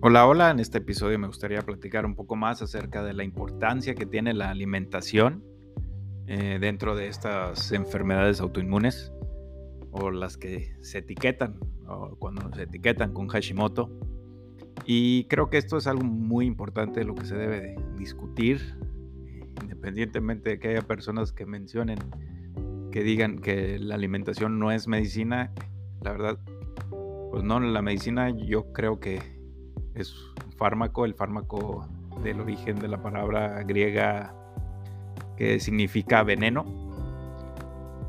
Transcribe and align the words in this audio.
Hola, 0.00 0.28
hola, 0.28 0.52
en 0.52 0.60
este 0.60 0.78
episodio 0.78 1.18
me 1.18 1.26
gustaría 1.26 1.60
platicar 1.62 2.06
un 2.06 2.14
poco 2.14 2.36
más 2.36 2.62
acerca 2.62 3.02
de 3.02 3.14
la 3.14 3.24
importancia 3.24 3.96
que 3.96 4.06
tiene 4.06 4.32
la 4.32 4.48
alimentación 4.48 5.42
eh, 6.28 6.58
dentro 6.60 6.94
de 6.94 7.08
estas 7.08 7.72
enfermedades 7.72 8.40
autoinmunes 8.40 9.12
o 9.90 10.12
las 10.12 10.36
que 10.36 10.76
se 10.82 10.98
etiquetan 10.98 11.58
o 11.88 12.14
cuando 12.16 12.48
se 12.54 12.62
etiquetan 12.62 13.12
con 13.12 13.26
Hashimoto. 13.26 13.90
Y 14.84 15.24
creo 15.24 15.50
que 15.50 15.58
esto 15.58 15.76
es 15.76 15.88
algo 15.88 16.04
muy 16.04 16.46
importante 16.46 17.00
de 17.00 17.04
lo 17.04 17.16
que 17.16 17.24
se 17.26 17.34
debe 17.34 17.74
discutir, 17.96 18.60
independientemente 19.60 20.50
de 20.50 20.58
que 20.60 20.68
haya 20.68 20.82
personas 20.82 21.32
que 21.32 21.44
mencionen, 21.44 21.98
que 22.92 23.02
digan 23.02 23.40
que 23.40 23.80
la 23.80 23.96
alimentación 23.96 24.60
no 24.60 24.70
es 24.70 24.86
medicina. 24.86 25.52
La 26.02 26.12
verdad, 26.12 26.38
pues 27.32 27.42
no, 27.42 27.58
la 27.58 27.82
medicina 27.82 28.30
yo 28.30 28.72
creo 28.72 29.00
que 29.00 29.37
es 30.00 30.14
un 30.44 30.52
fármaco, 30.52 31.04
el 31.04 31.14
fármaco 31.14 31.86
del 32.22 32.40
origen 32.40 32.78
de 32.78 32.88
la 32.88 33.02
palabra 33.02 33.62
griega 33.62 34.34
que 35.36 35.60
significa 35.60 36.22
veneno. 36.22 36.64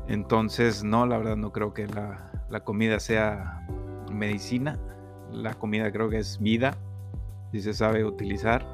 Entonces, 0.08 0.82
no, 0.82 1.06
la 1.06 1.18
verdad 1.18 1.36
no 1.36 1.52
creo 1.52 1.72
que 1.72 1.86
la, 1.86 2.60
comida 2.64 2.98
sea 2.98 3.64
medicina. 4.10 4.78
La 5.32 5.54
comida 5.54 5.92
creo 5.92 6.10
que 6.10 6.18
es 6.18 6.40
vida, 6.40 6.76
si 7.52 7.60
se 7.60 7.72
sabe 7.72 8.04
utilizar. 8.04 8.66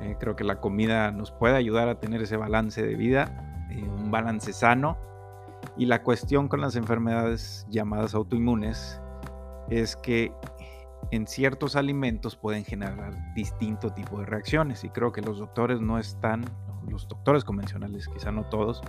Eh, 0.00 0.16
creo 0.18 0.34
que 0.34 0.44
la 0.44 0.60
comida 0.60 1.10
nos 1.10 1.30
puede 1.30 1.56
ayudar 1.56 1.88
a 1.88 2.00
tener 2.00 2.22
ese 2.22 2.36
balance 2.36 2.82
de 2.82 2.94
vida, 2.94 3.66
eh, 3.70 3.82
un 3.82 4.10
balance 4.10 4.52
sano. 4.54 4.96
Y 5.76 5.86
la 5.86 6.02
cuestión 6.02 6.48
con 6.48 6.60
las 6.62 6.76
enfermedades 6.76 7.66
llamadas 7.68 8.14
autoinmunes 8.14 9.00
es 9.68 9.96
que 9.96 10.32
en 11.10 11.26
ciertos 11.26 11.76
alimentos 11.76 12.36
pueden 12.36 12.64
generar 12.64 13.34
distinto 13.34 13.92
tipo 13.92 14.18
de 14.20 14.26
reacciones 14.26 14.84
y 14.84 14.88
creo 14.88 15.12
que 15.12 15.20
los 15.20 15.38
doctores 15.38 15.80
no 15.80 15.98
están, 15.98 16.44
los 16.88 17.08
doctores 17.08 17.44
convencionales, 17.44 18.08
quizá 18.08 18.32
no 18.32 18.44
todos, 18.44 18.82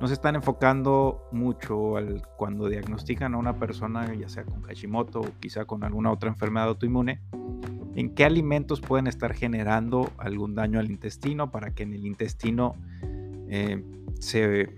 no 0.00 0.08
se 0.08 0.14
están 0.14 0.34
enfocando 0.34 1.28
mucho 1.32 1.96
al, 1.96 2.26
cuando 2.36 2.68
diagnostican 2.68 3.34
a 3.34 3.38
una 3.38 3.58
persona, 3.58 4.12
ya 4.14 4.28
sea 4.28 4.44
con 4.44 4.62
Hashimoto 4.62 5.20
o 5.20 5.30
quizá 5.40 5.64
con 5.64 5.84
alguna 5.84 6.10
otra 6.10 6.28
enfermedad 6.28 6.68
autoinmune, 6.68 7.20
en 7.94 8.14
qué 8.14 8.24
alimentos 8.24 8.80
pueden 8.80 9.06
estar 9.06 9.34
generando 9.34 10.10
algún 10.18 10.54
daño 10.54 10.80
al 10.80 10.90
intestino 10.90 11.50
para 11.50 11.74
que 11.74 11.84
en 11.84 11.94
el 11.94 12.06
intestino 12.06 12.74
eh, 13.48 13.84
se 14.18 14.76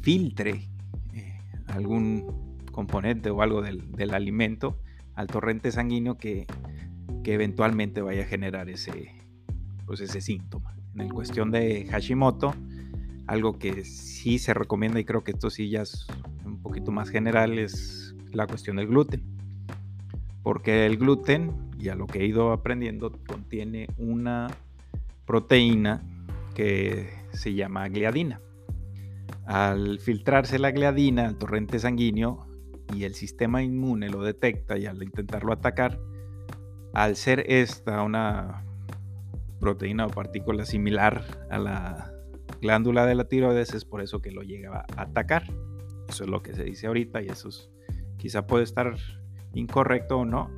filtre 0.00 0.68
eh, 1.12 1.38
algún 1.66 2.56
componente 2.72 3.30
o 3.30 3.42
algo 3.42 3.60
del, 3.60 3.92
del 3.92 4.14
alimento 4.14 4.78
al 5.14 5.26
torrente 5.26 5.72
sanguíneo 5.72 6.16
que, 6.16 6.46
eventualmente 7.24 8.00
vaya 8.00 8.22
a 8.22 8.26
generar 8.26 8.68
ese, 8.68 9.14
pues 9.86 10.00
ese 10.00 10.20
síntoma. 10.20 10.74
En 10.94 11.02
el 11.02 11.12
cuestión 11.12 11.52
de 11.52 11.86
Hashimoto, 11.86 12.54
algo 13.28 13.56
que 13.58 13.84
sí 13.84 14.40
se 14.40 14.52
recomienda 14.52 14.98
y 14.98 15.04
creo 15.04 15.22
que 15.22 15.30
esto 15.30 15.48
sí 15.48 15.70
ya 15.70 15.82
es 15.82 16.08
un 16.44 16.60
poquito 16.60 16.90
más 16.90 17.08
general 17.08 17.58
es 17.60 18.16
la 18.32 18.48
cuestión 18.48 18.76
del 18.76 18.88
gluten. 18.88 19.22
Porque 20.42 20.86
el 20.86 20.96
gluten, 20.96 21.52
ya 21.78 21.94
lo 21.94 22.08
que 22.08 22.20
he 22.20 22.26
ido 22.26 22.50
aprendiendo, 22.50 23.12
contiene 23.28 23.86
una 23.98 24.48
proteína 25.26 26.02
que 26.54 27.08
se 27.32 27.54
llama 27.54 27.88
gliadina. 27.88 28.40
Al 29.44 30.00
filtrarse 30.00 30.58
la 30.58 30.72
gliadina 30.72 31.26
al 31.26 31.36
torrente 31.36 31.78
sanguíneo, 31.78 32.49
y 32.94 33.04
el 33.04 33.14
sistema 33.14 33.62
inmune 33.62 34.08
lo 34.08 34.22
detecta 34.22 34.78
y 34.78 34.86
al 34.86 35.02
intentarlo 35.02 35.52
atacar, 35.52 35.98
al 36.92 37.16
ser 37.16 37.44
esta 37.48 38.02
una 38.02 38.64
proteína 39.60 40.06
o 40.06 40.10
partícula 40.10 40.64
similar 40.64 41.24
a 41.50 41.58
la 41.58 42.12
glándula 42.60 43.06
de 43.06 43.14
la 43.14 43.24
tiroides, 43.24 43.74
es 43.74 43.84
por 43.84 44.00
eso 44.00 44.20
que 44.20 44.32
lo 44.32 44.42
llega 44.42 44.86
a 44.96 45.02
atacar. 45.02 45.44
Eso 46.08 46.24
es 46.24 46.30
lo 46.30 46.42
que 46.42 46.54
se 46.54 46.64
dice 46.64 46.86
ahorita 46.88 47.22
y 47.22 47.28
eso 47.28 47.48
quizá 48.16 48.46
puede 48.46 48.64
estar 48.64 48.96
incorrecto 49.54 50.18
o 50.18 50.24
no, 50.24 50.50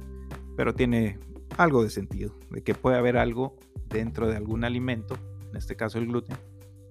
pero 0.57 0.75
tiene 0.75 1.19
algo 1.59 1.83
de 1.83 1.91
sentido, 1.91 2.35
de 2.51 2.63
que 2.63 2.75
puede 2.75 2.97
haber 2.97 3.17
algo 3.17 3.57
dentro 3.89 4.29
de 4.29 4.37
algún 4.37 4.65
alimento, 4.65 5.17
en 5.51 5.57
este 5.57 5.77
caso 5.77 5.99
el 5.99 6.07
gluten, 6.07 6.37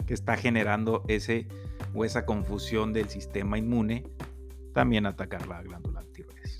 que 0.06 0.14
está 0.14 0.38
generando 0.38 1.04
ese 1.08 1.48
o 1.94 2.06
esa 2.06 2.26
confusión 2.26 2.94
del 2.94 3.10
sistema 3.10 3.58
inmune 3.58 4.04
también 4.74 5.06
atacar 5.06 5.48
la 5.48 5.62
glándula 5.62 6.04
tiroides. 6.14 6.58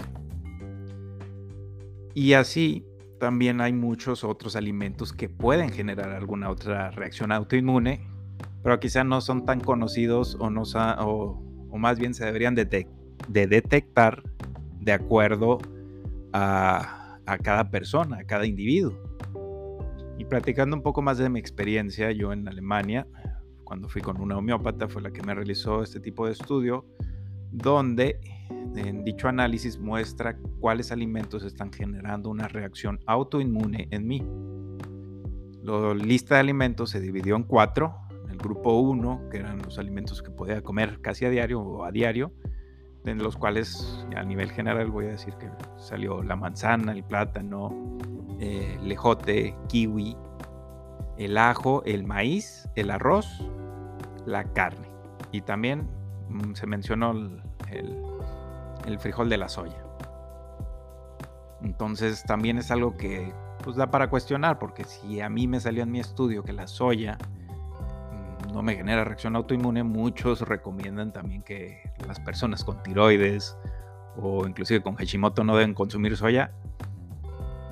Y 2.14 2.34
así 2.34 2.86
también 3.20 3.62
hay 3.62 3.72
muchos 3.72 4.24
otros 4.24 4.56
alimentos 4.56 5.14
que 5.14 5.30
pueden 5.30 5.70
generar 5.70 6.10
alguna 6.10 6.50
otra 6.50 6.92
reacción 6.92 7.32
autoinmune, 7.32 8.02
pero 8.64 8.80
quizá 8.80 9.04
no 9.04 9.22
son 9.22 9.46
tan 9.46 9.60
conocidos 9.60 10.36
o, 10.40 10.50
no, 10.50 10.64
o, 11.00 11.78
más 11.78 12.00
bien 12.00 12.14
se 12.14 12.26
deberían 12.26 12.56
de, 12.56 12.88
de 13.28 13.48
detectar 13.48 14.24
de 14.80 14.92
acuerdo 14.92 15.60
a, 16.34 17.20
a, 17.26 17.38
cada 17.38 17.70
persona, 17.70 18.18
a 18.18 18.24
cada 18.24 18.46
individuo. 18.46 18.98
Y 20.18 20.26
platicando 20.26 20.76
un 20.76 20.84
poco 20.84 21.02
más 21.02 21.18
de 21.18 21.30
mi 21.30 21.40
experiencia, 21.40 22.12
yo 22.12 22.34
en 22.34 22.48
Alemania, 22.48 23.08
cuando 23.64 23.88
fui 23.88 24.02
con 24.02 24.20
una 24.20 24.38
homeópata, 24.38 24.88
fue 24.88 25.02
la 25.02 25.12
que 25.12 25.22
me 25.22 25.34
realizó 25.34 25.84
este 25.84 26.00
tipo 26.00 26.26
de 26.26 26.34
estudio, 26.34 26.86
donde 27.52 28.20
en 28.76 29.04
dicho 29.04 29.28
análisis 29.28 29.80
muestra 29.80 30.38
cuáles 30.60 30.92
alimentos 30.92 31.44
están 31.44 31.72
generando 31.72 32.30
una 32.30 32.48
reacción 32.48 33.00
autoinmune 33.06 33.88
en 33.92 34.08
mí. 34.08 34.24
La 35.64 35.94
lista 35.94 36.36
de 36.36 36.42
alimentos 36.42 36.90
se 36.90 37.00
dividió 37.00 37.36
en 37.36 37.44
cuatro. 37.44 37.96
El 38.30 38.38
grupo 38.38 38.80
1, 38.80 39.30
que 39.30 39.38
eran 39.38 39.60
los 39.60 39.78
alimentos 39.78 40.22
que 40.22 40.32
podía 40.32 40.62
comer 40.62 41.02
casi 41.02 41.26
a 41.26 41.30
diario 41.30 41.62
o 41.62 41.84
a 41.84 41.92
diario, 41.92 42.34
en 43.06 43.22
los 43.22 43.36
cuales 43.36 44.06
a 44.16 44.24
nivel 44.24 44.50
general 44.52 44.90
voy 44.90 45.06
a 45.06 45.10
decir 45.10 45.36
que 45.36 45.50
salió 45.78 46.24
la 46.24 46.36
manzana, 46.36 46.94
el 46.94 47.04
plátano, 47.04 47.98
eh, 48.40 48.78
el 48.82 49.56
kiwi, 49.68 50.18
el 51.18 51.38
ajo, 51.38 51.84
el 51.86 52.06
maíz, 52.06 52.68
el 52.76 52.90
arroz, 52.90 53.28
la 54.26 54.46
carne. 54.54 54.88
Y 55.32 55.42
también 55.42 55.88
se 56.54 56.68
mencionó 56.68 57.12
el, 57.70 59.00
frijol 59.00 59.30
de 59.30 59.38
la 59.38 59.50
soya. 59.50 59.84
Entonces 61.62 62.24
también 62.24 62.58
es 62.58 62.72
algo 62.72 62.98
que 62.98 63.34
pues 63.64 63.76
da 63.76 63.92
para 63.92 64.10
cuestionar, 64.10 64.58
porque 64.58 64.84
si 64.84 65.22
a 65.22 65.30
mí 65.30 65.48
me 65.48 65.60
salió 65.60 65.84
en 65.84 65.92
mi 65.92 66.00
estudio 66.00 66.44
que 66.44 66.52
la 66.52 66.68
soya 66.68 67.18
mm, 68.12 68.54
no 68.54 68.64
me 68.64 68.76
genera 68.76 69.04
reacción 69.04 69.36
autoinmune, 69.36 69.84
muchos 69.84 70.42
recomiendan 70.42 71.14
también 71.14 71.44
que 71.44 71.80
las 72.08 72.20
personas 72.20 72.64
con 72.64 72.82
tiroides 72.82 73.56
o 74.18 74.48
inclusive 74.48 74.82
con 74.82 74.96
Hashimoto 74.96 75.44
no 75.44 75.56
deben 75.56 75.74
consumir 75.74 76.18
soya. 76.18 76.52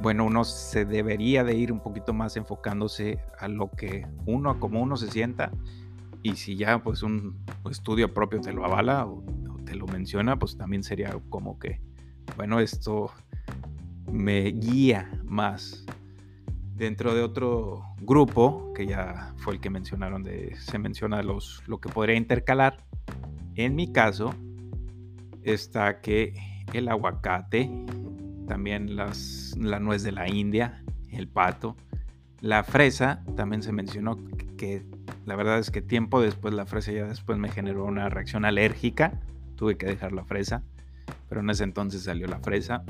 Bueno, 0.01 0.25
uno 0.25 0.45
se 0.45 0.85
debería 0.85 1.43
de 1.43 1.55
ir 1.55 1.73
un 1.73 1.81
poquito 1.81 2.13
más 2.13 2.37
enfocándose 2.37 3.19
a 3.37 3.49
lo 3.49 3.69
que 3.71 4.07
uno, 4.25 4.59
como 4.59 4.81
uno 4.81 4.95
se 4.95 5.11
sienta 5.11 5.51
y 6.23 6.35
si 6.35 6.55
ya 6.55 6.81
pues 6.83 7.03
un 7.03 7.37
estudio 7.69 8.13
propio 8.13 8.41
te 8.41 8.53
lo 8.53 8.65
avala 8.65 9.05
o, 9.05 9.23
te 9.65 9.75
lo 9.75 9.85
menciona, 9.85 10.39
pues 10.39 10.57
también 10.57 10.83
sería 10.83 11.15
como 11.29 11.59
que, 11.59 11.79
bueno, 12.35 12.59
esto 12.59 13.11
me 14.11 14.45
guía 14.45 15.11
más. 15.25 15.85
Dentro 16.75 17.13
de 17.13 17.21
otro 17.21 17.83
grupo, 18.01 18.73
que 18.73 18.87
ya 18.87 19.33
fue 19.37 19.53
el 19.53 19.59
que 19.59 19.69
mencionaron, 19.69 20.23
de, 20.23 20.55
se 20.55 20.79
menciona 20.79 21.21
los, 21.21 21.61
lo 21.67 21.79
que 21.79 21.89
podría 21.89 22.15
intercalar. 22.15 22.83
En 23.55 23.75
mi 23.75 23.91
caso, 23.91 24.33
está 25.43 26.01
que 26.01 26.33
el 26.73 26.87
aguacate, 26.87 27.69
también 28.47 28.95
las, 28.95 29.55
la 29.57 29.79
nuez 29.79 30.01
de 30.01 30.13
la 30.13 30.27
India, 30.29 30.83
el 31.11 31.27
pato, 31.27 31.75
la 32.41 32.63
fresa, 32.63 33.23
también 33.35 33.61
se 33.61 33.71
mencionó 33.71 34.17
que 34.57 34.85
la 35.29 35.35
verdad 35.35 35.59
es 35.59 35.69
que 35.69 35.83
tiempo 35.83 36.21
después 36.21 36.55
la 36.55 36.65
fresa 36.65 36.91
ya 36.91 37.05
después 37.05 37.37
me 37.37 37.49
generó 37.49 37.85
una 37.85 38.09
reacción 38.09 38.45
alérgica. 38.45 39.21
Tuve 39.55 39.77
que 39.77 39.85
dejar 39.85 40.11
la 40.11 40.25
fresa, 40.25 40.63
pero 41.29 41.41
en 41.41 41.51
ese 41.51 41.65
entonces 41.65 42.01
salió 42.01 42.25
la 42.25 42.39
fresa. 42.39 42.83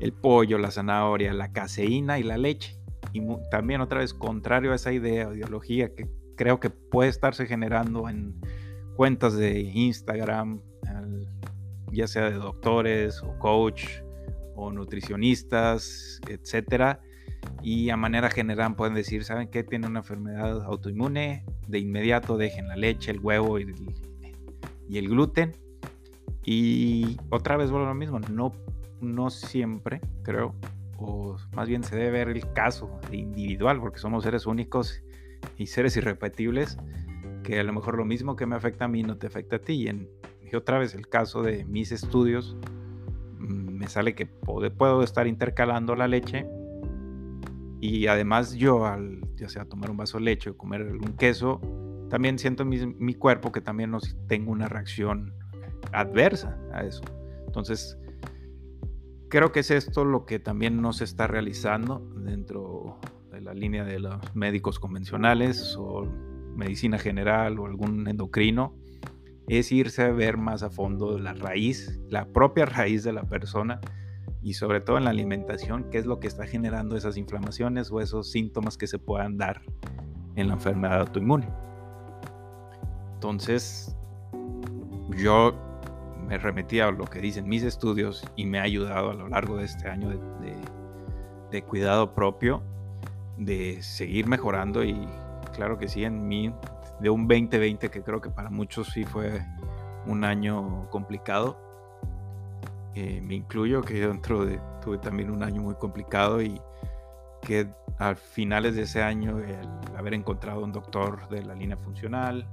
El 0.00 0.12
pollo, 0.12 0.58
la 0.58 0.70
zanahoria, 0.70 1.32
la 1.32 1.50
caseína 1.50 2.18
y 2.18 2.24
la 2.24 2.36
leche. 2.36 2.76
Y 3.14 3.22
también 3.50 3.80
otra 3.80 4.00
vez 4.00 4.12
contrario 4.12 4.72
a 4.72 4.74
esa 4.74 4.92
idea 4.92 5.28
o 5.28 5.34
ideología 5.34 5.94
que 5.94 6.10
creo 6.36 6.60
que 6.60 6.68
puede 6.68 7.08
estarse 7.08 7.46
generando 7.46 8.06
en 8.10 8.38
cuentas 8.94 9.34
de 9.34 9.60
Instagram, 9.60 10.60
ya 11.90 12.06
sea 12.06 12.28
de 12.28 12.36
doctores 12.36 13.22
o 13.22 13.38
coach 13.38 13.86
o 14.56 14.70
nutricionistas, 14.70 16.20
etcétera 16.28 17.00
y 17.62 17.90
a 17.90 17.96
manera 17.96 18.30
general 18.30 18.76
pueden 18.76 18.94
decir, 18.94 19.24
¿saben 19.24 19.48
qué? 19.48 19.64
Tiene 19.64 19.86
una 19.86 20.00
enfermedad 20.00 20.62
autoinmune, 20.64 21.44
de 21.66 21.78
inmediato 21.78 22.36
dejen 22.36 22.68
la 22.68 22.76
leche, 22.76 23.10
el 23.10 23.20
huevo 23.20 23.58
y 23.58 24.96
el, 24.96 25.08
gluten. 25.08 25.52
Y 26.44 27.16
otra 27.30 27.56
vez 27.56 27.70
vuelvo 27.70 27.86
a 27.86 27.90
lo 27.90 27.94
mismo, 27.94 28.20
no, 28.20 28.52
no 29.00 29.30
siempre, 29.30 30.02
creo, 30.22 30.54
o 30.98 31.36
más 31.54 31.68
bien 31.68 31.82
se 31.82 31.96
debe 31.96 32.10
ver 32.10 32.28
el 32.28 32.52
caso 32.52 33.00
individual, 33.10 33.80
porque 33.80 33.98
somos 33.98 34.24
seres 34.24 34.44
únicos 34.46 35.02
y 35.56 35.66
seres 35.66 35.96
irrepetibles, 35.96 36.76
que 37.42 37.60
a 37.60 37.64
lo 37.64 37.72
mejor 37.72 37.96
lo 37.96 38.04
mismo 38.04 38.36
que 38.36 38.44
me 38.44 38.56
afecta 38.56 38.84
a 38.84 38.88
mí 38.88 39.02
no 39.02 39.16
te 39.16 39.26
afecta 39.26 39.56
a 39.56 39.58
ti. 39.58 39.88
Y, 39.88 40.54
otra 40.54 40.78
vez 40.78 40.94
el 40.94 41.08
caso 41.08 41.42
de 41.42 41.64
mis 41.64 41.90
estudios, 41.90 42.56
mm, 43.38 43.78
me 43.78 43.88
sale 43.88 44.14
que 44.14 44.26
puedo, 44.26 45.02
estar 45.02 45.26
intercalando 45.26 45.96
la 45.96 46.06
leche 46.06 46.46
y 47.86 48.06
además 48.06 48.54
yo 48.54 48.86
al 48.86 49.20
ya 49.36 49.50
sea 49.50 49.66
tomar 49.66 49.90
un 49.90 49.98
vaso 49.98 50.16
de 50.16 50.24
leche 50.24 50.48
o 50.48 50.56
comer 50.56 50.80
algún 50.80 51.18
queso, 51.18 51.60
también 52.08 52.38
siento 52.38 52.64
mi, 52.64 52.78
mi 52.86 53.12
cuerpo 53.12 53.52
que 53.52 53.60
también 53.60 53.90
no 53.90 53.98
tengo 54.26 54.52
una 54.52 54.70
reacción 54.70 55.34
adversa 55.92 56.58
a 56.72 56.82
eso. 56.82 57.02
Entonces, 57.46 57.98
creo 59.28 59.52
que 59.52 59.60
es 59.60 59.70
esto 59.70 60.06
lo 60.06 60.24
que 60.24 60.38
también 60.38 60.80
no 60.80 60.94
se 60.94 61.04
está 61.04 61.26
realizando 61.26 61.98
dentro 62.16 63.00
de 63.30 63.42
la 63.42 63.52
línea 63.52 63.84
de 63.84 63.98
los 63.98 64.34
médicos 64.34 64.78
convencionales 64.78 65.76
o 65.78 66.06
medicina 66.56 66.96
general 66.96 67.58
o 67.58 67.66
algún 67.66 68.08
endocrino, 68.08 68.74
es 69.46 69.70
irse 69.72 70.04
a 70.04 70.10
ver 70.10 70.38
más 70.38 70.62
a 70.62 70.70
fondo 70.70 71.18
la 71.18 71.34
raíz, 71.34 72.00
la 72.08 72.32
propia 72.32 72.64
raíz 72.64 73.04
de 73.04 73.12
la 73.12 73.24
persona 73.24 73.82
y 74.44 74.52
sobre 74.52 74.82
todo 74.82 74.98
en 74.98 75.04
la 75.04 75.10
alimentación, 75.10 75.86
qué 75.90 75.96
es 75.96 76.04
lo 76.04 76.20
que 76.20 76.28
está 76.28 76.46
generando 76.46 76.98
esas 76.98 77.16
inflamaciones 77.16 77.90
o 77.90 78.02
esos 78.02 78.30
síntomas 78.30 78.76
que 78.76 78.86
se 78.86 78.98
puedan 78.98 79.38
dar 79.38 79.62
en 80.36 80.48
la 80.48 80.54
enfermedad 80.54 81.00
autoinmune. 81.00 81.48
Entonces, 83.14 83.96
yo 85.16 85.54
me 86.28 86.36
remetí 86.36 86.80
a 86.80 86.90
lo 86.90 87.06
que 87.06 87.20
dicen 87.20 87.48
mis 87.48 87.62
estudios 87.62 88.22
y 88.36 88.44
me 88.44 88.58
ha 88.58 88.64
ayudado 88.64 89.10
a 89.10 89.14
lo 89.14 89.28
largo 89.28 89.56
de 89.56 89.64
este 89.64 89.88
año 89.88 90.10
de, 90.10 91.62
cuidado 91.62 92.14
propio, 92.14 92.62
de 93.38 93.80
seguir 93.80 94.26
mejorando 94.26 94.84
y 94.84 95.08
claro 95.54 95.78
que 95.78 95.88
sí, 95.88 96.04
en 96.04 96.28
mí, 96.28 96.52
de 97.00 97.08
un 97.08 97.28
2020 97.28 97.90
que 97.90 98.02
creo 98.02 98.20
que 98.20 98.28
para 98.28 98.50
muchos 98.50 98.88
sí 98.88 99.04
fue 99.04 99.40
un 100.04 100.24
año 100.24 100.90
complicado. 100.90 101.63
Eh, 102.94 103.20
me 103.22 103.34
incluyo 103.34 103.82
que 103.82 104.06
dentro 104.06 104.46
de, 104.46 104.60
tuve 104.82 104.98
también 104.98 105.30
un 105.30 105.42
año 105.42 105.62
muy 105.62 105.74
complicado 105.74 106.40
y 106.40 106.60
que 107.42 107.68
a 107.98 108.14
finales 108.14 108.76
de 108.76 108.82
ese 108.82 109.02
año 109.02 109.38
el 109.40 109.68
haber 109.96 110.14
encontrado 110.14 110.62
un 110.64 110.72
doctor 110.72 111.28
de 111.28 111.42
la 111.42 111.54
línea 111.54 111.76
funcional, 111.76 112.46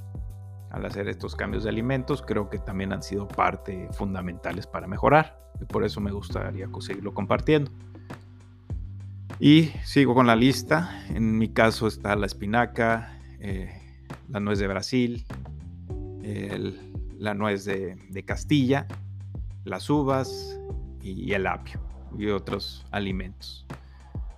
al 0.71 0.85
hacer 0.85 1.07
estos 1.07 1.35
cambios 1.35 1.63
de 1.63 1.69
alimentos, 1.69 2.21
creo 2.21 2.49
que 2.49 2.57
también 2.57 2.93
han 2.93 3.03
sido 3.03 3.27
parte 3.27 3.89
fundamentales 3.91 4.65
para 4.65 4.87
mejorar. 4.87 5.37
Y 5.59 5.65
por 5.65 5.83
eso 5.83 5.99
me 6.01 6.11
gustaría 6.11 6.67
seguirlo 6.79 7.13
compartiendo. 7.13 7.71
Y 9.39 9.71
sigo 9.83 10.15
con 10.15 10.27
la 10.27 10.35
lista. 10.35 11.03
En 11.09 11.37
mi 11.37 11.49
caso 11.49 11.87
está 11.87 12.15
la 12.15 12.25
espinaca, 12.25 13.19
eh, 13.39 13.69
la 14.29 14.39
nuez 14.39 14.59
de 14.59 14.67
Brasil, 14.67 15.25
la 17.17 17.33
nuez 17.33 17.65
de, 17.65 17.97
de, 18.09 18.23
Castilla, 18.23 18.87
las 19.63 19.89
uvas 19.89 20.59
y 21.01 21.33
el 21.33 21.47
apio 21.47 21.79
y 22.17 22.27
otros 22.27 22.85
alimentos. 22.91 23.65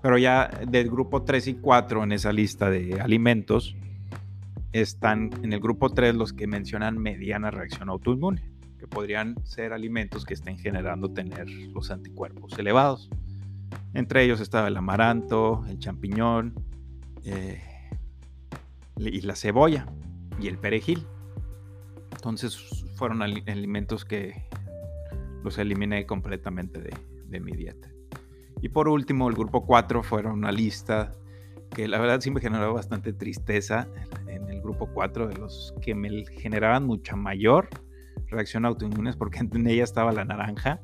Pero 0.01 0.17
ya 0.17 0.49
del 0.67 0.89
grupo 0.89 1.23
3 1.23 1.47
y 1.47 1.53
4 1.55 2.03
en 2.03 2.11
esa 2.11 2.33
lista 2.33 2.69
de 2.69 2.99
alimentos, 2.99 3.75
están 4.73 5.29
en 5.43 5.53
el 5.53 5.59
grupo 5.59 5.89
3 5.89 6.15
los 6.15 6.33
que 6.33 6.47
mencionan 6.47 6.97
mediana 6.97 7.51
reacción 7.51 7.89
autoinmune, 7.89 8.41
que 8.79 8.87
podrían 8.87 9.35
ser 9.45 9.71
alimentos 9.71 10.25
que 10.25 10.33
estén 10.33 10.57
generando 10.57 11.11
tener 11.11 11.49
los 11.49 11.91
anticuerpos 11.91 12.57
elevados. 12.57 13.09
Entre 13.93 14.23
ellos 14.23 14.41
estaba 14.41 14.67
el 14.67 14.75
amaranto, 14.75 15.63
el 15.69 15.77
champiñón 15.79 16.53
eh, 17.23 17.61
y 18.97 19.21
la 19.21 19.35
cebolla 19.35 19.85
y 20.39 20.47
el 20.47 20.57
perejil. 20.57 21.05
Entonces 22.11 22.57
fueron 22.95 23.21
alimentos 23.21 24.05
que 24.05 24.43
los 25.43 25.57
eliminé 25.57 26.05
completamente 26.05 26.81
de, 26.81 27.39
mi 27.39 27.51
dieta. 27.53 27.91
Y 28.61 28.69
por 28.69 28.87
último, 28.87 29.27
el 29.27 29.35
grupo 29.35 29.65
4 29.65 30.03
fueron 30.03 30.33
una 30.33 30.51
lista 30.51 31.11
que 31.71 31.87
la 31.87 31.99
verdad 31.99 32.21
sí 32.21 32.29
me 32.29 32.39
generó 32.39 32.73
bastante 32.73 33.11
tristeza 33.11 33.87
en 34.27 34.47
el 34.49 34.61
grupo 34.61 34.87
4 34.93 35.27
de 35.27 35.37
los 35.37 35.73
que 35.81 35.95
me 35.95 36.25
generaban 36.27 36.85
mucha 36.85 37.15
mayor 37.15 37.69
reacción 38.27 38.65
autoinmunes 38.65 39.15
porque 39.15 39.39
en 39.39 39.67
ella 39.67 39.83
estaba 39.83 40.11
la 40.11 40.25
naranja 40.25 40.79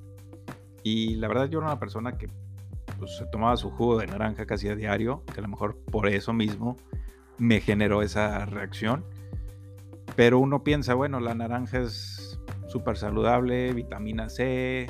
y 0.83 1.15
la 1.15 1.27
verdad 1.27 1.49
yo 1.49 1.59
era 1.59 1.67
una 1.67 1.79
persona 1.79 2.17
que 2.17 2.29
pues, 2.97 3.17
se 3.17 3.25
tomaba 3.27 3.55
su 3.57 3.69
jugo 3.71 3.97
de 3.99 4.07
naranja 4.07 4.45
casi 4.45 4.67
a 4.67 4.75
diario, 4.75 5.23
que 5.33 5.39
a 5.39 5.43
lo 5.43 5.49
mejor 5.49 5.77
por 5.91 6.07
eso 6.07 6.33
mismo 6.33 6.77
me 7.37 7.61
generó 7.61 8.01
esa 8.01 8.45
reacción. 8.45 9.05
Pero 10.15 10.39
uno 10.39 10.63
piensa, 10.63 10.95
bueno, 10.95 11.19
la 11.19 11.33
naranja 11.33 11.79
es 11.79 12.28
súper 12.69 12.97
saludable, 12.97 13.73
vitamina 13.73 14.29
C, 14.29 14.87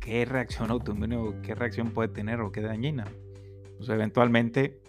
¿qué 0.00 0.24
reacción 0.24 0.70
autoinmune 0.70 1.42
qué 1.42 1.54
reacción 1.54 1.90
puede 1.90 2.08
tener 2.08 2.40
o 2.40 2.50
qué 2.50 2.62
dañina? 2.62 3.04
Pues 3.76 3.88
eventualmente 3.90 4.80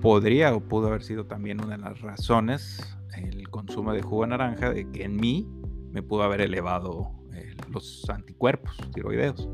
podría 0.00 0.54
o 0.54 0.60
pudo 0.60 0.88
haber 0.88 1.02
sido 1.02 1.26
también 1.26 1.62
una 1.62 1.76
de 1.76 1.82
las 1.82 2.00
razones 2.00 2.96
el 3.16 3.48
consumo 3.50 3.92
de 3.92 4.02
jugo 4.02 4.22
de 4.22 4.28
naranja 4.28 4.70
de 4.70 4.90
que 4.90 5.04
en 5.04 5.16
mí 5.16 5.48
me 5.90 6.02
pudo 6.02 6.22
haber 6.22 6.40
elevado 6.40 7.10
eh, 7.32 7.54
los 7.68 8.08
anticuerpos 8.08 8.76
tiroideos. 8.94 9.48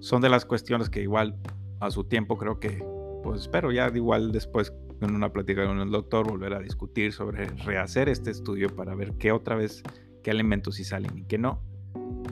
Son 0.00 0.22
de 0.22 0.28
las 0.28 0.44
cuestiones 0.44 0.88
que 0.88 1.02
igual 1.02 1.36
a 1.80 1.90
su 1.90 2.04
tiempo 2.04 2.36
creo 2.36 2.58
que, 2.58 2.82
pues 3.22 3.42
espero 3.42 3.72
ya 3.72 3.90
igual 3.94 4.32
después 4.32 4.72
en 5.00 5.14
una 5.14 5.32
plática 5.32 5.66
con 5.66 5.80
el 5.80 5.90
doctor 5.90 6.28
volver 6.28 6.54
a 6.54 6.60
discutir 6.60 7.12
sobre 7.12 7.46
rehacer 7.64 8.08
este 8.08 8.30
estudio 8.30 8.74
para 8.74 8.94
ver 8.94 9.12
qué 9.18 9.32
otra 9.32 9.56
vez, 9.56 9.82
qué 10.22 10.30
alimentos 10.30 10.76
sí 10.76 10.84
salen 10.84 11.18
y 11.18 11.24
qué 11.24 11.38
no. 11.38 11.60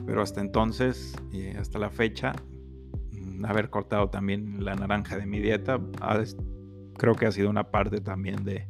Pero 0.05 0.21
hasta 0.21 0.41
entonces, 0.41 1.15
y 1.31 1.47
hasta 1.49 1.79
la 1.79 1.89
fecha, 1.89 2.33
haber 3.43 3.69
cortado 3.69 4.09
también 4.09 4.63
la 4.63 4.75
naranja 4.75 5.17
de 5.17 5.25
mi 5.25 5.39
dieta, 5.39 5.79
creo 6.97 7.15
que 7.15 7.25
ha 7.25 7.31
sido 7.31 7.49
una 7.49 7.71
parte 7.71 8.01
también 8.01 8.43
de, 8.43 8.67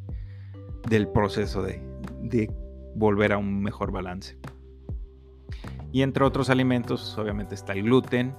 del 0.90 1.08
proceso 1.08 1.62
de, 1.62 1.82
de 2.22 2.52
volver 2.96 3.34
a 3.34 3.38
un 3.38 3.62
mejor 3.62 3.92
balance. 3.92 4.38
Y 5.92 6.02
entre 6.02 6.26
otros 6.26 6.50
alimentos, 6.50 7.18
obviamente 7.18 7.56
está 7.56 7.74
el 7.74 7.84
gluten, 7.84 8.36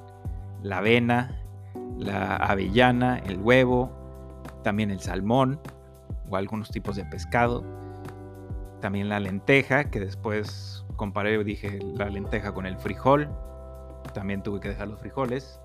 la 0.63 0.79
avena, 0.79 1.43
la 1.97 2.37
avellana, 2.37 3.19
el 3.19 3.39
huevo, 3.39 4.06
también 4.67 4.91
el 4.91 4.99
salmón 4.99 5.61
o 6.29 6.35
algunos 6.35 6.71
tipos 6.71 6.97
de 6.97 7.05
pescado, 7.05 7.63
también 8.81 9.09
la 9.09 9.21
lenteja, 9.21 9.91
que 9.91 10.01
después 10.01 10.85
comparé, 10.97 11.45
dije 11.45 11.79
la 11.95 12.11
lenteja 12.11 12.53
con 12.53 12.67
el 12.67 12.77
frijol, 12.77 13.29
también 14.13 14.43
tuve 14.43 14.59
que 14.59 14.71
dejar 14.71 14.89
los 14.89 14.99
frijoles, 14.99 15.61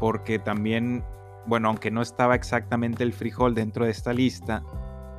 porque 0.00 0.40
también, 0.40 1.04
bueno, 1.46 1.68
aunque 1.68 1.92
no 1.92 2.02
estaba 2.02 2.34
exactamente 2.34 3.04
el 3.04 3.12
frijol 3.12 3.54
dentro 3.54 3.84
de 3.84 3.92
esta 3.92 4.12
lista, 4.12 4.64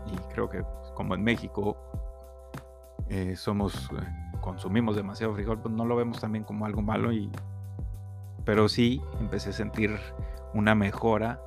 y 0.05 0.33
creo 0.33 0.49
que 0.49 0.61
como 0.93 1.15
en 1.15 1.23
México 1.23 1.77
eh, 3.07 3.37
somos, 3.37 3.89
eh, 3.93 4.39
consumimos 4.41 4.97
demasiado 4.97 5.33
frijol, 5.35 5.61
pues 5.61 5.73
no 5.73 5.85
lo 5.85 5.95
vemos 5.95 6.19
también 6.19 6.43
como 6.43 6.65
algo 6.65 6.81
malo, 6.81 7.13
y, 7.13 7.31
pero 8.43 8.67
sí 8.67 9.01
empecé 9.21 9.51
a 9.51 9.53
sentir 9.53 9.97
una 10.53 10.75
mejora 10.75 11.39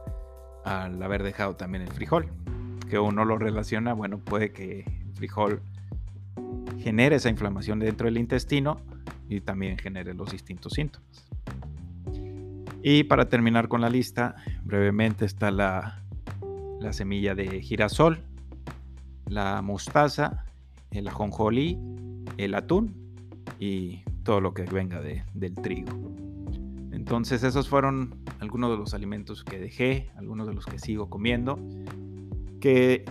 al 0.64 1.02
haber 1.02 1.22
dejado 1.22 1.56
también 1.56 1.82
el 1.82 1.92
frijol, 1.92 2.28
que 2.88 2.98
uno 2.98 3.24
lo 3.24 3.38
relaciona, 3.38 3.92
bueno, 3.92 4.18
puede 4.18 4.52
que 4.52 4.80
el 4.80 5.12
frijol 5.14 5.62
genere 6.78 7.16
esa 7.16 7.28
inflamación 7.28 7.78
dentro 7.78 8.06
del 8.06 8.18
intestino 8.18 8.80
y 9.28 9.40
también 9.40 9.78
genere 9.78 10.14
los 10.14 10.30
distintos 10.30 10.72
síntomas. 10.74 11.28
Y 12.82 13.04
para 13.04 13.28
terminar 13.28 13.68
con 13.68 13.80
la 13.80 13.90
lista, 13.90 14.36
brevemente 14.64 15.24
está 15.24 15.50
la, 15.50 16.02
semilla 16.92 17.34
de 17.34 17.60
girasol, 17.60 18.22
la 19.26 19.60
mostaza, 19.62 20.44
el 20.90 21.08
ajonjolí, 21.08 21.78
el 22.36 22.54
atún 22.54 22.94
y 23.58 24.02
todo 24.22 24.40
lo 24.40 24.54
que 24.54 24.62
venga 24.62 25.00
del 25.00 25.54
trigo. 25.56 26.27
Entonces 27.08 27.42
esos 27.42 27.70
fueron 27.70 28.16
algunos 28.38 28.70
de 28.70 28.76
los 28.76 28.92
alimentos 28.92 29.42
que 29.42 29.58
dejé, 29.58 30.10
algunos 30.16 30.46
de 30.46 30.52
los 30.52 30.66
que 30.66 30.78
sigo 30.78 31.08
comiendo, 31.08 31.58
que 32.60 33.06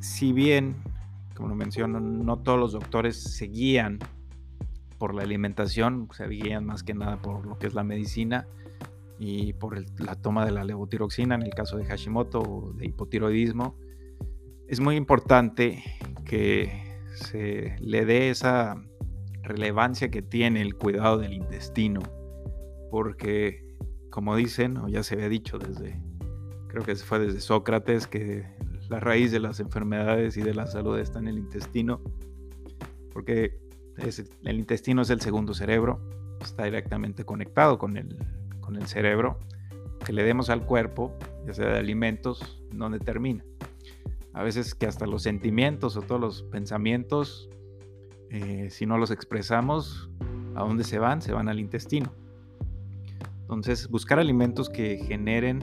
si 0.00 0.32
bien, 0.32 0.74
como 1.36 1.50
lo 1.50 1.54
menciono, 1.54 2.00
no 2.00 2.40
todos 2.40 2.58
los 2.58 2.72
doctores 2.72 3.22
se 3.22 3.46
guían 3.46 4.00
por 4.98 5.14
la 5.14 5.22
alimentación, 5.22 6.08
se 6.10 6.26
guían 6.26 6.66
más 6.66 6.82
que 6.82 6.94
nada 6.94 7.22
por 7.22 7.46
lo 7.46 7.60
que 7.60 7.68
es 7.68 7.74
la 7.74 7.84
medicina, 7.84 8.48
y 9.20 9.52
por 9.52 9.80
la 10.00 10.16
toma 10.16 10.44
de 10.44 10.50
la 10.50 10.64
levotiroxina 10.64 11.36
en 11.36 11.42
el 11.42 11.54
caso 11.54 11.76
de 11.76 11.84
Hashimoto 11.84 12.40
o 12.40 12.72
de 12.72 12.86
hipotiroidismo, 12.86 13.76
es 14.66 14.80
muy 14.80 14.96
importante 14.96 15.80
que 16.24 16.98
se 17.14 17.76
le 17.78 18.04
dé 18.04 18.30
esa 18.30 18.82
relevancia 19.44 20.10
que 20.10 20.22
tiene 20.22 20.60
el 20.60 20.74
cuidado 20.74 21.18
del 21.18 21.34
intestino 21.34 22.00
porque 22.92 23.74
como 24.10 24.36
dicen, 24.36 24.76
o 24.76 24.86
ya 24.86 25.02
se 25.02 25.14
había 25.14 25.30
dicho 25.30 25.58
desde, 25.58 25.98
creo 26.68 26.84
que 26.84 26.94
fue 26.94 27.20
desde 27.20 27.40
Sócrates, 27.40 28.06
que 28.06 28.44
la 28.90 29.00
raíz 29.00 29.32
de 29.32 29.40
las 29.40 29.60
enfermedades 29.60 30.36
y 30.36 30.42
de 30.42 30.52
la 30.52 30.66
salud 30.66 30.98
está 30.98 31.18
en 31.18 31.28
el 31.28 31.38
intestino, 31.38 32.02
porque 33.10 33.58
el 34.44 34.58
intestino 34.58 35.00
es 35.00 35.08
el 35.08 35.22
segundo 35.22 35.54
cerebro, 35.54 36.02
está 36.42 36.64
directamente 36.64 37.24
conectado 37.24 37.78
con 37.78 37.96
el, 37.96 38.14
con 38.60 38.76
el 38.76 38.86
cerebro, 38.86 39.40
que 40.04 40.12
le 40.12 40.22
demos 40.22 40.50
al 40.50 40.66
cuerpo, 40.66 41.16
ya 41.46 41.54
sea 41.54 41.68
de 41.68 41.78
alimentos, 41.78 42.62
no 42.74 42.90
determina. 42.90 43.42
A 44.34 44.42
veces 44.42 44.74
que 44.74 44.84
hasta 44.84 45.06
los 45.06 45.22
sentimientos 45.22 45.96
o 45.96 46.02
todos 46.02 46.20
los 46.20 46.42
pensamientos, 46.42 47.48
eh, 48.28 48.68
si 48.68 48.84
no 48.84 48.98
los 48.98 49.10
expresamos, 49.10 50.10
¿a 50.54 50.60
dónde 50.62 50.84
se 50.84 50.98
van? 50.98 51.22
Se 51.22 51.32
van 51.32 51.48
al 51.48 51.58
intestino. 51.58 52.12
Entonces, 53.52 53.88
buscar 53.88 54.18
alimentos 54.18 54.70
que 54.70 54.96
generen 54.96 55.60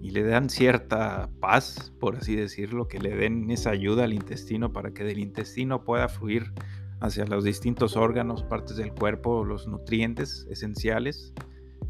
y 0.00 0.12
le 0.12 0.22
dan 0.22 0.48
cierta 0.48 1.28
paz, 1.40 1.92
por 2.00 2.16
así 2.16 2.34
decirlo, 2.34 2.88
que 2.88 2.98
le 2.98 3.14
den 3.14 3.50
esa 3.50 3.68
ayuda 3.68 4.04
al 4.04 4.14
intestino 4.14 4.72
para 4.72 4.92
que 4.92 5.04
del 5.04 5.18
intestino 5.18 5.84
pueda 5.84 6.08
fluir 6.08 6.54
hacia 7.00 7.26
los 7.26 7.44
distintos 7.44 7.98
órganos, 7.98 8.44
partes 8.44 8.78
del 8.78 8.94
cuerpo, 8.94 9.44
los 9.44 9.68
nutrientes 9.68 10.46
esenciales, 10.48 11.34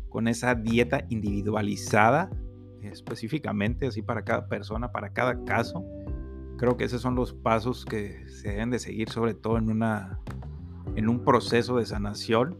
con 0.08 0.26
esa 0.26 0.56
dieta 0.56 1.06
individualizada, 1.08 2.30
específicamente 2.82 3.86
así 3.86 4.02
para 4.02 4.24
cada 4.24 4.48
persona, 4.48 4.90
para 4.90 5.12
cada 5.12 5.44
caso. 5.44 5.84
Creo 6.56 6.76
que 6.76 6.82
esos 6.82 7.00
son 7.00 7.14
los 7.14 7.32
pasos 7.32 7.84
que 7.84 8.28
se 8.28 8.48
deben 8.48 8.70
de 8.70 8.80
seguir, 8.80 9.08
sobre 9.08 9.34
todo 9.34 9.56
en, 9.56 9.70
una, 9.70 10.18
en 10.96 11.08
un 11.08 11.22
proceso 11.22 11.76
de 11.76 11.86
sanación 11.86 12.58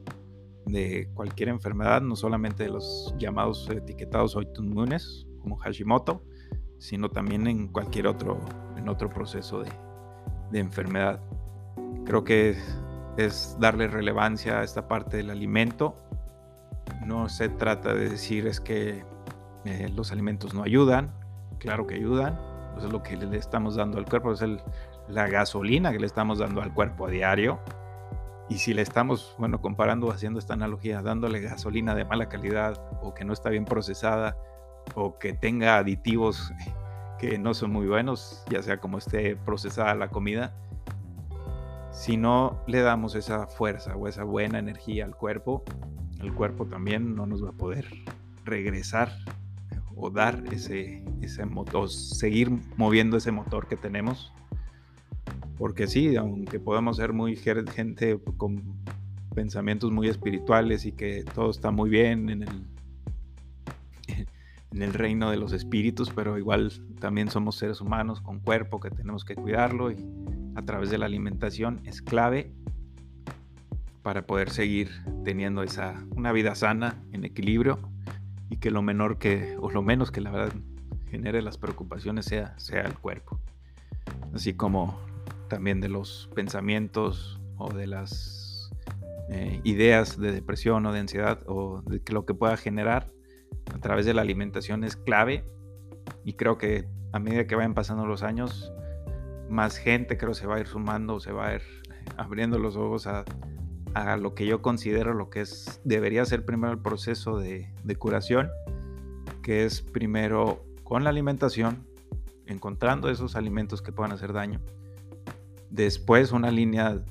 de 0.69 1.09
cualquier 1.15 1.49
enfermedad, 1.49 2.03
no 2.03 2.17
solamente 2.17 2.65
de 2.65 2.71
los 2.71 3.15
llamados 3.19 3.69
etiquetados 3.71 4.37
autoinmunes 4.37 5.27
como 5.41 5.57
Hashimoto, 5.57 6.23
sino 6.79 7.09
también 7.09 7.47
en 7.47 7.69
cualquier 7.69 8.07
otro, 8.07 8.39
en 8.77 8.89
otro 8.89 9.09
proceso 9.09 9.63
de, 9.63 9.71
enfermedad. 10.53 11.21
Creo 12.07 12.25
que 12.25 12.57
es 13.17 13.57
darle 13.61 13.87
relevancia 13.87 14.61
a 14.61 14.65
esta 14.65 14.89
parte 14.89 15.19
del 15.19 15.31
alimento. 15.31 15.97
No 17.05 17.29
se 17.29 17.49
trata 17.49 17.93
de 17.93 18.09
decir 18.09 18.47
es 18.47 18.61
que 18.61 19.05
eh, 19.65 19.89
los 19.95 20.11
alimentos 20.13 20.55
no 20.55 20.63
ayudan, 20.63 21.13
claro 21.59 21.87
que 21.87 21.97
ayudan, 21.97 22.39
eso 22.79 22.87
es 22.87 22.93
lo 22.93 23.03
que 23.03 23.17
le 23.17 23.37
estamos 23.37 23.75
dando 23.75 23.99
al 23.99 24.07
cuerpo, 24.07 24.33
es 24.33 24.43
la 25.09 25.27
gasolina 25.27 25.93
que 25.93 25.99
le 25.99 26.07
estamos 26.07 26.39
dando 26.39 26.63
al 26.63 26.73
cuerpo 26.73 27.07
a 27.07 27.11
diario 27.11 27.61
y 28.49 28.59
si 28.59 28.73
le 28.73 28.83
estamos, 28.83 29.35
bueno, 29.39 29.61
comparando, 29.61 30.11
haciendo 30.11 30.39
esta 30.39 30.55
analogía, 30.55 31.03
dándole 31.03 31.41
gasolina 31.41 31.95
de 31.95 32.05
mala 32.05 32.29
calidad 32.29 32.83
o 33.03 33.15
que 33.15 33.25
no 33.25 33.33
está 33.33 33.51
bien 33.51 33.65
procesada 33.65 34.37
o 34.95 35.19
que 35.19 35.35
tenga 35.35 35.77
aditivos 35.77 36.53
que 37.19 37.39
no 37.39 37.53
son 37.53 37.73
muy 37.73 37.87
buenos, 37.87 38.45
ya 38.49 38.63
sea 38.63 38.79
como 38.79 38.99
esté 38.99 39.37
procesada 39.37 39.95
la 39.95 40.09
comida, 40.09 40.55
si 41.91 42.17
no 42.17 42.63
le 42.67 42.81
damos 42.81 43.17
esa 43.17 43.49
fuerza 43.49 43.97
o 43.97 44.09
esa 44.09 44.25
buena 44.25 44.59
energía 44.59 45.05
al 45.05 45.17
cuerpo, 45.17 45.65
el 46.21 46.33
cuerpo 46.33 46.67
también 46.67 47.15
no 47.15 47.27
nos 47.27 47.45
va 47.45 47.51
a 47.51 47.53
poder 47.53 47.87
regresar 48.45 49.13
o 49.97 50.11
dar 50.11 50.43
ese, 50.53 51.05
ese 51.21 51.45
motor, 51.45 51.91
seguir 51.91 52.51
moviendo 52.77 53.17
ese 53.17 53.33
motor 53.33 53.67
que 53.67 53.77
tenemos 53.77 54.33
porque 55.59 55.89
sí, 55.89 56.15
aunque 56.17 56.61
podamos 56.61 56.97
ser 56.97 57.13
muy 57.13 57.35
gente 57.37 58.19
con 58.37 58.63
pensamientos 59.35 59.91
muy 59.91 60.09
espirituales 60.09 60.87
y 60.87 60.93
que 60.93 61.25
todo 61.35 61.51
está 61.51 61.71
muy 61.71 61.91
bien 61.91 62.31
en 62.31 62.43
el, 62.45 62.67
en 64.73 64.83
el 64.83 64.95
reino 64.95 65.31
de 65.31 65.37
los 65.37 65.53
espíritus, 65.53 66.11
pero 66.11 66.39
igual 66.39 66.73
también 67.01 67.29
somos 67.29 67.57
seres 67.57 67.81
humanos 67.81 68.21
con 68.21 68.39
cuerpo 68.39 68.79
que 68.79 68.91
tenemos 68.91 69.25
que 69.25 69.35
cuidarlo 69.35 69.91
y 69.91 69.97
a 70.55 70.63
través 70.63 70.91
de 70.91 70.99
la 70.99 71.07
alimentación 71.07 71.81
es 71.85 72.03
clave 72.03 72.53
para 74.03 74.27
poder 74.27 74.51
seguir 74.51 74.91
teniendo 75.25 75.63
esa 75.63 76.05
una 76.17 76.33
vida 76.33 76.55
sana 76.55 77.03
en 77.13 77.25
equilibrio 77.25 77.79
y 78.49 78.57
que 78.57 78.71
lo 78.71 78.81
menor 78.81 79.19
que 79.19 79.57
o 79.61 79.71
lo 79.71 79.83
menos 79.83 80.11
que 80.11 80.21
la 80.21 80.31
verdad 80.31 80.55
genere 81.11 81.43
las 81.43 81.59
preocupaciones 81.59 82.25
sea 82.27 82.59
sea 82.59 82.83
el 82.83 82.95
cuerpo. 82.95 83.39
Así 84.33 84.55
como 84.55 85.08
también 85.49 85.81
de 85.81 85.89
los 85.89 86.29
pensamientos 86.35 87.41
o 87.57 87.73
de 87.73 87.87
las 87.87 88.71
eh, 89.31 89.61
ideas 89.65 90.19
de 90.19 90.33
depresión 90.33 90.87
o 90.87 90.93
de 90.93 91.01
ansiedad 91.01 91.41
o 91.47 91.83
de 91.83 92.01
lo 92.13 92.25
que 92.25 92.35
pueda 92.35 92.57
generar 92.57 93.11
a 93.75 93.79
través 93.79 94.07
de 94.07 94.15
la 94.15 94.23
alimentación 94.23 94.85
es 94.85 94.97
clave. 94.97 95.45
Y 96.25 96.35
creo 96.35 96.59
que 96.59 96.89
a 97.13 97.19
medida 97.19 97.47
que 97.47 97.55
vayan 97.55 97.75
pasando 97.75 98.07
los 98.07 98.23
años 98.23 98.73
más 99.49 99.79
gente 99.79 100.19
creo 100.19 100.35
se 100.35 100.47
va 100.47 100.57
a 100.57 100.61
ir 100.61 100.67
sumando 100.67 101.21
se 101.21 101.33
va 101.33 101.49
a 101.49 101.55
ir 101.55 101.63
abriendo 102.17 102.59
los 102.59 102.77
ojos 102.77 103.07
a, 103.07 103.25
a 103.95 104.17
lo 104.17 104.35
que 104.35 104.47
yo 104.47 104.61
considero 104.61 105.15
lo 105.15 105.31
que 105.31 105.41
es 105.41 105.81
debería 105.85 106.25
ser 106.25 106.45
primero 106.45 106.73
el 106.73 106.81
proceso 106.81 107.39
de, 107.39 107.73
de 107.83 107.97
curación 107.97 108.51
que 109.43 109.65
es 109.65 109.81
primero 109.81 110.65
con 110.85 111.05
la 111.05 111.11
alimentación 111.11 111.87
encontrando 112.47 113.09
esos 113.09 113.37
alimentos 113.37 113.81
que 113.81 113.93
puedan 113.93 114.13
hacer 114.13 114.33
daño 114.33 114.61
Después 115.71 116.33
una 116.33 116.51
línea, 116.51 117.03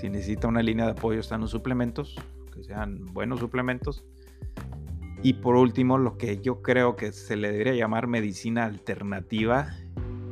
si 0.00 0.08
necesita 0.08 0.48
una 0.48 0.62
línea 0.62 0.86
de 0.86 0.92
apoyo 0.92 1.20
están 1.20 1.40
los 1.40 1.50
suplementos, 1.50 2.16
que 2.54 2.64
sean 2.64 3.06
buenos 3.06 3.40
suplementos. 3.40 4.04
Y 5.22 5.34
por 5.34 5.56
último, 5.56 5.98
lo 5.98 6.16
que 6.16 6.40
yo 6.40 6.62
creo 6.62 6.96
que 6.96 7.12
se 7.12 7.36
le 7.36 7.50
debería 7.50 7.74
llamar 7.74 8.06
medicina 8.06 8.64
alternativa, 8.64 9.74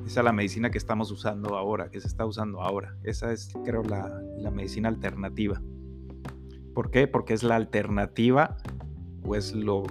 esa 0.07 0.21
es 0.21 0.25
la 0.25 0.33
medicina 0.33 0.71
que 0.71 0.79
estamos 0.79 1.11
usando 1.11 1.57
ahora, 1.57 1.91
que 1.91 2.01
se 2.01 2.07
está 2.07 2.25
usando 2.25 2.63
ahora. 2.63 2.97
Esa 3.03 3.33
es, 3.33 3.51
creo, 3.65 3.83
la, 3.83 4.51
medicina 4.53 4.89
alternativa. 4.89 5.61
¿Por 6.75 6.91
qué? 6.91 7.09
Porque 7.09 7.35
es 7.35 7.43
la 7.43 7.57
alternativa, 7.57 8.57
pues 9.23 9.53
lo, 9.53 9.83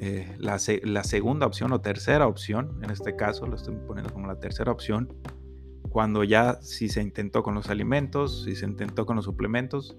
eh, 0.00 0.34
la, 0.38 0.58
la, 0.82 1.04
segunda 1.04 1.46
opción 1.46 1.72
o 1.72 1.80
tercera 1.80 2.26
opción, 2.26 2.80
en 2.82 2.90
este 2.90 3.14
caso 3.14 3.46
lo 3.46 3.54
estoy 3.54 3.76
poniendo 3.86 4.12
como 4.12 4.26
la 4.26 4.40
tercera 4.40 4.72
opción, 4.72 5.12
cuando 5.96 6.24
ya 6.24 6.58
si 6.60 6.90
se 6.90 7.00
intentó 7.00 7.42
con 7.42 7.54
los 7.54 7.70
alimentos, 7.70 8.44
si 8.44 8.54
se 8.54 8.66
intentó 8.66 9.06
con 9.06 9.16
los 9.16 9.24
suplementos, 9.24 9.96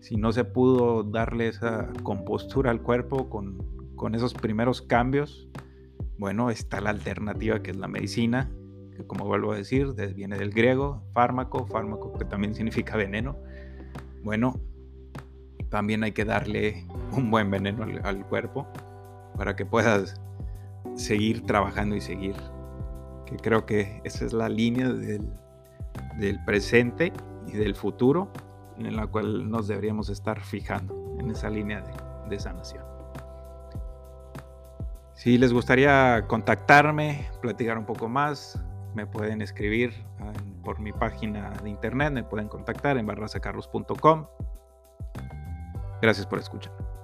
si 0.00 0.16
no 0.16 0.32
se 0.32 0.42
pudo 0.42 1.04
darle 1.04 1.46
esa 1.46 1.92
compostura 2.02 2.72
al 2.72 2.82
cuerpo 2.82 3.30
con, 3.30 3.64
con 3.94 4.16
esos 4.16 4.34
primeros 4.34 4.82
cambios, 4.82 5.48
bueno, 6.18 6.50
está 6.50 6.80
la 6.80 6.90
alternativa 6.90 7.62
que 7.62 7.70
es 7.70 7.76
la 7.76 7.86
medicina, 7.86 8.50
que 8.96 9.06
como 9.06 9.24
vuelvo 9.24 9.52
a 9.52 9.56
decir, 9.56 9.92
viene 10.16 10.36
del 10.36 10.50
griego, 10.50 11.04
fármaco, 11.12 11.64
fármaco 11.68 12.12
que 12.18 12.24
también 12.24 12.52
significa 12.56 12.96
veneno. 12.96 13.36
Bueno, 14.24 14.58
también 15.70 16.02
hay 16.02 16.10
que 16.10 16.24
darle 16.24 16.88
un 17.16 17.30
buen 17.30 17.52
veneno 17.52 17.84
al, 17.84 18.04
al 18.04 18.26
cuerpo 18.26 18.66
para 19.36 19.54
que 19.54 19.64
puedas 19.64 20.20
seguir 20.96 21.46
trabajando 21.46 21.94
y 21.94 22.00
seguir 22.00 22.34
que 23.26 23.36
creo 23.36 23.66
que 23.66 24.00
esa 24.04 24.24
es 24.24 24.32
la 24.32 24.48
línea 24.48 24.88
del, 24.88 25.28
presente 26.44 27.12
y 27.46 27.52
del 27.52 27.74
futuro 27.74 28.30
en 28.78 28.96
la 28.96 29.06
cual 29.06 29.50
nos 29.50 29.68
deberíamos 29.68 30.08
estar 30.08 30.40
fijando 30.40 30.94
en 31.18 31.30
esa 31.30 31.50
línea 31.50 31.82
de, 32.28 32.38
sanación. 32.38 32.84
Si 35.14 35.38
les 35.38 35.52
gustaría 35.52 36.26
contactarme, 36.26 37.28
platicar 37.40 37.78
un 37.78 37.86
poco 37.86 38.08
más, 38.08 38.60
me 38.94 39.06
pueden 39.06 39.40
escribir 39.40 39.92
por 40.62 40.78
mi 40.80 40.92
página 40.92 41.50
de 41.62 41.70
internet, 41.70 42.12
me 42.12 42.24
pueden 42.24 42.48
contactar 42.48 42.98
en 42.98 43.06
barrasacarlos.com. 43.06 44.26
Gracias 46.02 46.26
por 46.26 46.38
escuchar. 46.38 46.95